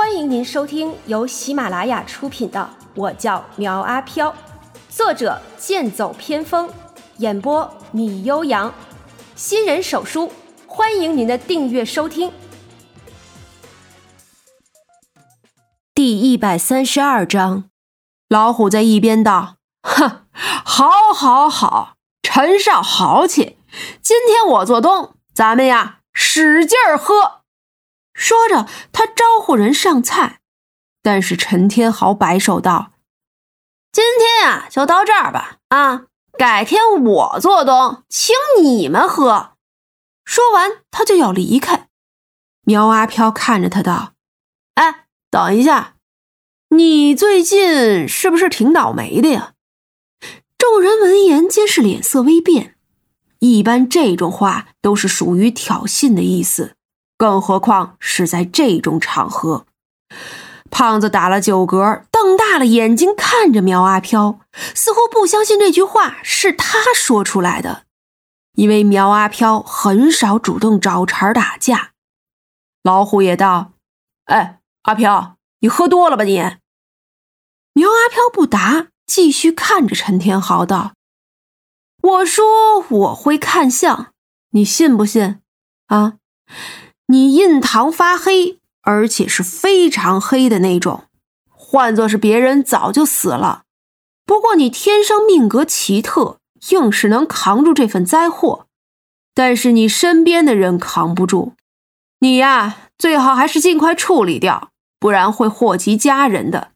[0.00, 4.30] 欢迎您收听由喜马拉雅出品的《我叫苗阿飘》，
[4.88, 6.70] 作者剑走偏锋，
[7.18, 8.72] 演播米悠扬，
[9.36, 10.32] 新人手书，
[10.66, 12.32] 欢迎您的订阅收听。
[15.92, 17.64] 第一百三十二章，
[18.26, 20.22] 老虎在一边道：“哼，
[20.64, 23.58] 好，好，好，陈少豪气。
[24.00, 27.39] 今天我做东，咱们呀使劲儿喝。”
[28.20, 30.40] 说着，他招呼人上菜，
[31.02, 32.92] 但是陈天豪摆手道
[33.90, 35.56] ：“今天呀，就到这儿吧。
[35.68, 36.04] 啊，
[36.36, 39.52] 改天我做东，请你们喝。”
[40.22, 41.88] 说完，他就要离开。
[42.64, 44.12] 苗阿飘看着他道
[44.76, 45.94] ：“哎，等一下，
[46.68, 49.54] 你最近是不是挺倒霉的呀？”
[50.58, 52.76] 众人闻言皆是脸色微变。
[53.38, 56.76] 一般这种话都是属于挑衅的意思。
[57.20, 59.66] 更何况是在这种场合，
[60.70, 64.40] 胖子打了酒嗝，瞪大了眼睛看着苗阿飘，
[64.74, 67.84] 似乎不相信这句话是他说出来的。
[68.54, 71.90] 因为苗阿飘很少主动找茬打架。
[72.82, 73.72] 老虎也道
[74.24, 76.38] ：“哎，阿飘，你喝多了吧你？”
[77.74, 80.94] 苗阿飘不答，继续看着陈天豪道
[82.00, 84.14] ：“我说我会看相，
[84.52, 85.42] 你信不信？
[85.88, 86.14] 啊？”
[87.10, 91.06] 你印堂发黑，而且是非常黑的那种，
[91.48, 93.64] 换做是别人早就死了。
[94.24, 96.38] 不过你天生命格奇特，
[96.70, 98.66] 硬是能扛住这份灾祸。
[99.34, 101.54] 但是你身边的人扛不住，
[102.20, 106.70] 你呀，最好还是尽快处理掉，不然会祸及家人的。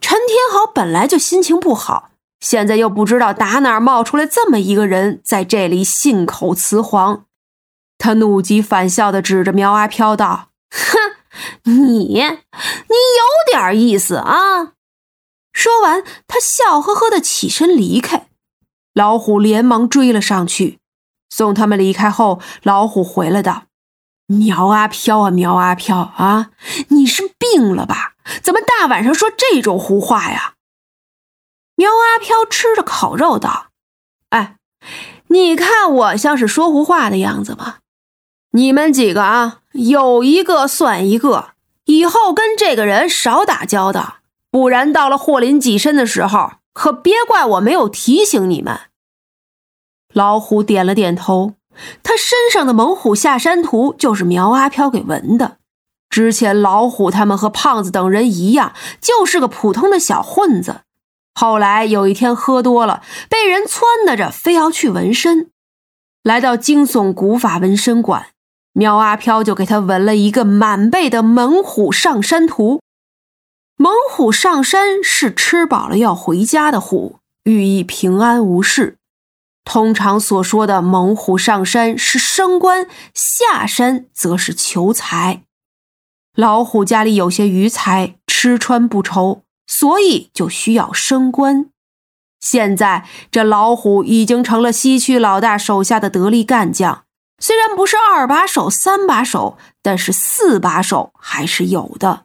[0.00, 7.26] 陈天豪本来就心情不好，现在又不知道打哪冒出来这么一个人，在这里信口雌黄。
[7.98, 11.16] 他怒极反笑的指着苗阿飘道：“哼，
[11.64, 14.74] 你你有点意思啊！”
[15.52, 18.28] 说完，他笑呵呵的起身离开。
[18.94, 20.78] 老虎连忙追了上去，
[21.28, 23.64] 送他们离开后，老虎回来道
[24.26, 26.50] ：“苗阿飘啊，苗阿飘啊，
[26.88, 28.14] 你是病了吧？
[28.42, 30.54] 怎么大晚上说这种胡话呀？”
[31.74, 33.68] 苗阿飘吃着烤肉道
[34.30, 34.56] ：“哎，
[35.28, 37.78] 你看我像是说胡话的样子吗？”
[38.52, 41.50] 你们几个啊，有一个算一个，
[41.84, 44.16] 以后跟这个人少打交道，
[44.50, 48.80] 不然到了祸临己身的时候，可别怪我没有提醒你们。
[50.14, 51.54] 老虎点了点头，
[52.02, 55.58] 他身上的猛虎下山图就是苗阿飘给纹的。
[56.08, 60.80] 之前老虎他们和胖子等人一样，就是个普通的小混子。
[61.34, 65.50] 后来有一天喝多了，被人撺掇着非要去纹身，
[66.22, 68.28] 来到惊悚古法纹身馆。
[68.78, 72.80] 苗阿飘就给他纹了一个满背的猛虎上山图。
[73.76, 78.96] 猛虎上山是吃饱了要回家的虎，寓意平安无事。
[79.64, 85.42] 通常所说的猛虎上山是升官，下山则是求财。
[86.36, 91.66] 老虎家里有些余财，吃穿不愁，所以就需要升官。
[92.38, 97.02] 现在这老虎已经成了西区老大手下的得力干将。
[97.38, 102.24] 虽然不是二把手、三把手，但是四把手还是有的。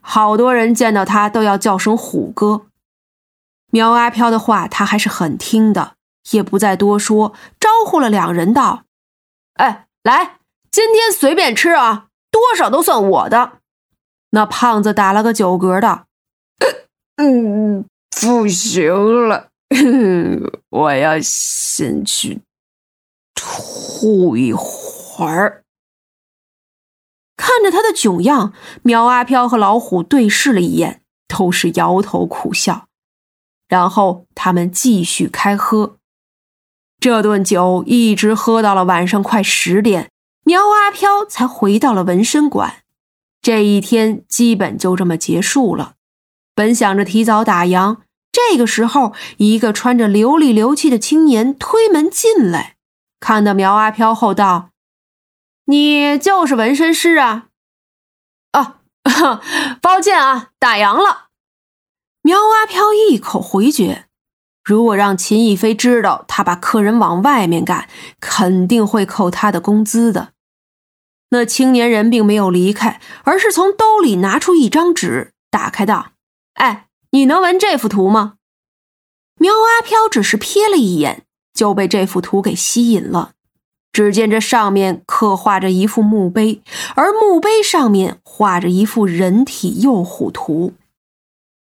[0.00, 2.66] 好多人见到他都要叫声虎哥。
[3.72, 5.96] 苗阿飘的话他还是很听的，
[6.30, 8.84] 也不再多说，招呼了两人道
[9.58, 10.38] ：“哎，来，
[10.70, 13.58] 今天随便吃啊，多少都算我的。”
[14.30, 16.06] 那胖子打了个酒嗝道
[17.16, 17.84] ：“嗯，
[18.20, 19.48] 不行了，
[20.70, 22.40] 我要先去。”
[23.46, 25.62] 吐一会儿，
[27.36, 28.52] 看着他的囧样，
[28.82, 32.86] 苗阿飘和老虎对视了一眼，都是摇头苦笑。
[33.68, 35.96] 然后他们继续开喝，
[36.98, 40.10] 这顿酒一直喝到了晚上快十点，
[40.44, 42.82] 苗阿飘才回到了纹身馆。
[43.40, 45.94] 这一天基本就这么结束了。
[46.54, 47.98] 本想着提早打烊，
[48.32, 52.75] 这个时候，一个穿着流里流气的青年推门进来。
[53.20, 54.70] 看到苗阿飘后道
[55.66, 57.48] ：“你就是纹身师啊
[58.52, 58.80] ？”“啊，
[59.80, 61.28] 抱歉啊，打烊了。”
[62.22, 64.06] 苗阿飘一口回绝。
[64.64, 70.32] 如果让秦逸飞知道他把客人往外面赶，肯定会扣他的工资的。
[71.30, 76.12] 那青年人并没有离开，而是从兜里拿出一张纸，打开道
[76.54, 78.38] ：“哎，你能纹这幅图吗？”
[79.38, 81.25] 苗阿飘只是瞥了一眼。
[81.56, 83.32] 就被这幅图给吸引了，
[83.90, 86.60] 只见这上面刻画着一副墓碑，
[86.94, 90.74] 而墓碑上面画着一幅人体幼虎图。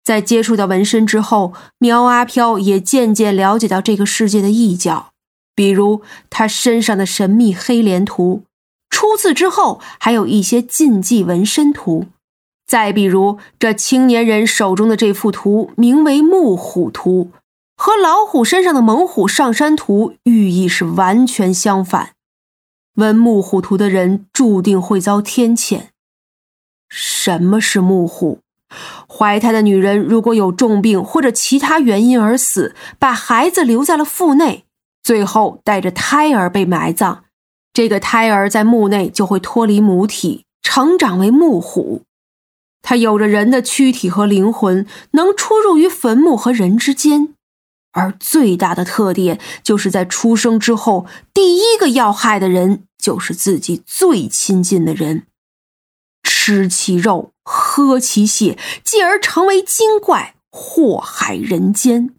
[0.04, 5.12] 在接触到纹身之后，苗阿飘也渐渐了解到这个世界的异角，
[5.54, 8.44] 比如他身上的神秘黑莲图，
[8.90, 12.08] 初次之后还有一些禁忌纹身图，
[12.66, 17.32] 再比如这青年人手中的这幅图，名为木虎图，
[17.88, 22.10] 和老虎身上的猛虎上山图寓意是完全相反。
[22.96, 25.84] 纹木虎图的人注定会遭天谴。
[26.90, 28.40] 什么是木虎？
[29.08, 34.66] 怀胎的女人如果有重病或者其他原因而死，把孩子留在了腹内，
[35.02, 37.20] 最后带着胎儿被埋葬，
[37.72, 42.02] 这个胎儿在墓内就会脱离母体，成长为木虎。
[42.82, 47.34] 它有着人的躯体和灵魂，能出入于坟墓和人之间，
[47.98, 55.26] 而最大的特点就是在出生之后，第一个要害的人就是自己最亲近的人。
[56.22, 62.14] 吃其肉，喝其血，继而成为精怪，祸害人间。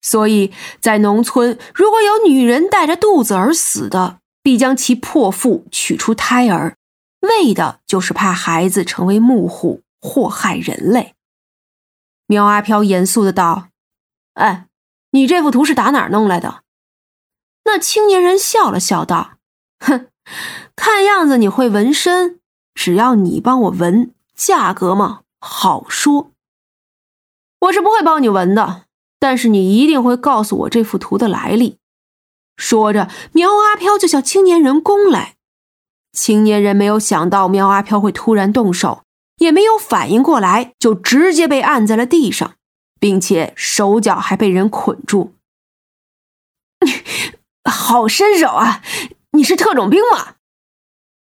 [0.00, 6.76] 所以在农村，如果有女人带着肚子而死的，必将其破腹，取出胎儿，
[7.20, 11.14] 为的就是怕孩子成为木虎，祸害人类。
[12.26, 13.68] 苗阿飘严肃的道
[14.34, 14.66] ：“哎，
[15.12, 16.62] 你这幅图是打哪儿弄来的？”
[17.64, 19.34] 那青年人笑了笑道
[19.80, 20.08] ：“哼，
[20.76, 22.40] 看样子你会纹身。”
[22.74, 26.30] 只要你帮我纹，价格嘛好说。
[27.60, 28.86] 我是不会帮你纹的，
[29.20, 31.76] 但是你一定会告诉我这幅图的来历。
[32.56, 35.34] 说着，苗阿飘就向青年人攻来。
[36.12, 39.02] 青年人没有想到苗阿飘会突然动手，
[39.36, 42.54] 也没有反应过来，就直接被按在了地上，
[43.02, 45.34] 并且手脚还被人捆住。
[47.68, 48.80] 好身手啊！
[49.32, 50.36] 你是特种兵吗？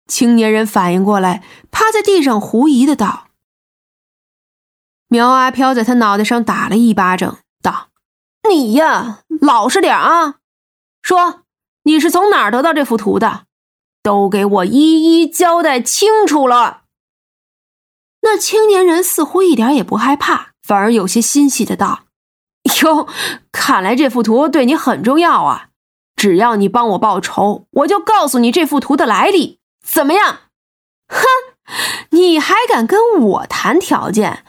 [0.08, 3.30] 青年人反应过来，趴在地上狐疑的道
[5.10, 7.90] ：“苗阿飘在他脑袋上打了一巴掌，道
[8.48, 10.36] ：‘你呀，老实点啊！
[11.02, 11.46] 说
[11.86, 13.48] 你是从哪儿得到这幅图的？
[14.04, 16.84] 都给我一一交代清楚了。’
[18.22, 22.06] 那青年人似乎一点也不害怕，反而有些欣喜的道
[22.82, 23.08] ：‘哟，
[23.52, 25.68] 看来这幅图对你很重要啊！
[26.16, 30.40] 只要你帮我报仇，我就告诉你这幅图的来历。’”怎么样？
[31.08, 31.26] 哼，
[32.10, 34.44] 你还敢跟我谈条件？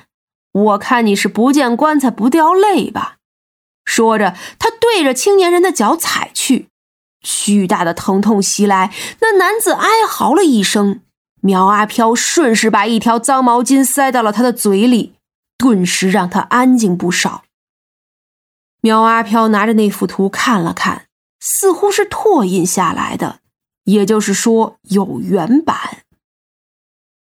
[0.53, 3.17] 我看你是不见棺材不掉泪吧！
[3.85, 6.69] 说着，他对着青年人的脚踩去，
[7.21, 8.91] 巨大的疼痛袭来，
[9.21, 11.03] 那男子哀嚎了一声。
[11.43, 15.16] 苗阿飘顺势把一条脏毛巾塞到了他的嘴里，
[15.57, 17.45] 顿时让他安静不少。
[18.83, 21.07] 苗阿飘拿着那幅图看了看，
[21.41, 23.41] 似乎是拓印下来的。
[23.85, 26.03] 也就是说，有原版，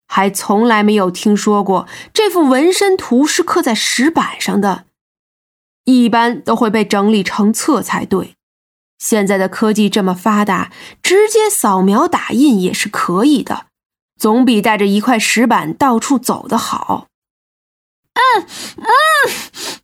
[0.07, 4.85] 还从来没有听说过这幅纹身图是刻在石板上的，
[5.83, 8.35] 一般都会被整理成册才对。
[8.97, 10.71] 现在的科技这么发达，
[11.03, 13.67] 直接扫描打印也是可以的，
[14.17, 17.07] 总比带着一块石板到处走的好。
[18.15, 18.47] 嗯
[18.77, 19.75] 嗯，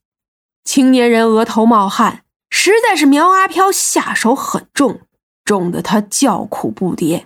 [0.64, 5.02] 青年人额头冒汗，实在是苗阿飘下手很重。
[5.44, 7.26] 重得他叫苦不迭，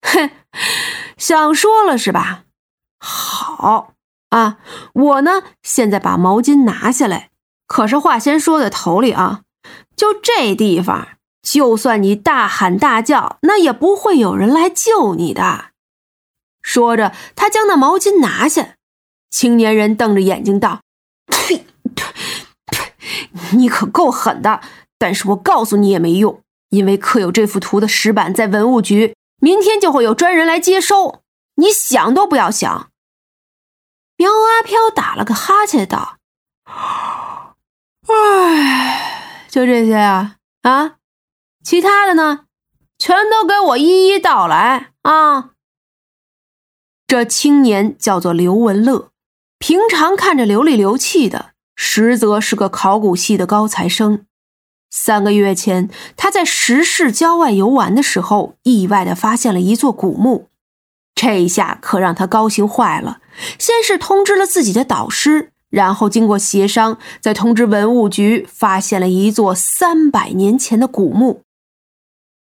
[0.00, 0.30] 哼，
[1.18, 2.44] 想说了是吧？
[2.98, 3.94] 好
[4.30, 4.58] 啊，
[4.94, 7.30] 我呢现在把毛巾拿下来。
[7.66, 9.42] 可是话先说在头里啊，
[9.96, 11.08] 就这地方，
[11.42, 15.72] 就算你大喊大叫，那也不会有人来救你的。
[16.62, 18.76] 说着，他将那毛巾拿下。
[19.32, 20.82] 青年人瞪着眼睛道
[21.26, 22.04] ：“呸呸
[22.66, 22.94] 呸！
[23.56, 24.60] 你可够狠的，
[24.98, 31.22] 但是我告诉你也没用。”因为刻有这幅图的石板在文物局，明天就会有专人来接收。
[31.56, 32.90] 你想都不要想。
[34.16, 36.16] 苗阿飘打了个哈欠道
[38.08, 40.96] ：“唉，就这些啊啊，
[41.62, 42.46] 其他的呢，
[42.98, 45.50] 全都给我一一道来啊。”
[47.06, 49.10] 这青年叫做刘文乐，
[49.62, 54.26] 平常看着流里流气的，实则是个考古系的高材生。
[54.90, 60.48] 三个月前，他在石室郊外游玩的时候，意外的发现了一座古墓，
[61.14, 63.20] 这一下可让他高兴坏了。
[63.56, 71.42] 先是通知了自己的导师，然后经过协商，再通知文物局，发现了一座三百年前的古墓。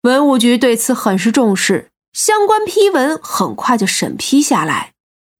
[0.02, 4.94] 文物局对此很是重视，相关批文很快就审批下来，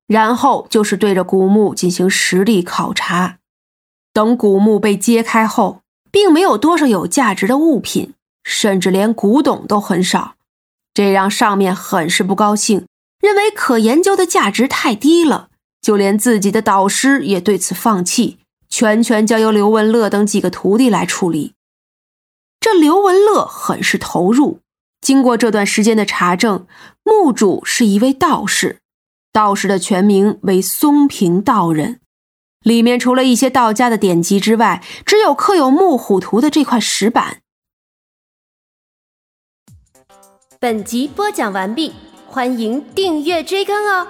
[0.08, 3.38] 然后就是对着古墓进行实地考察。
[4.14, 5.82] 等古墓被揭开后。
[6.16, 10.36] 并没有多少有价值的物品，甚至连古董都很少，
[10.94, 12.86] 这让上面很是不高兴，
[13.20, 15.50] 认为可研究的价值太低了，
[15.82, 18.38] 就连自己的导师也对此放弃，
[18.70, 21.52] 全权交由刘文乐等几个徒弟来处理。
[22.62, 24.62] 这刘文乐很是投入。
[25.02, 26.66] 经过这段时间的查证，
[27.04, 28.80] 墓主是一位道士，
[29.36, 32.00] 道士的全名为松平道人。
[32.62, 37.42] 里面除了一些道家的典籍之外，只有刻有木虎图的这块石板。
[40.58, 41.94] 本集播讲完毕，
[42.26, 44.08] 欢迎订阅追更哦。